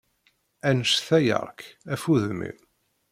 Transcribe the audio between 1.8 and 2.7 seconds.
af udem-im!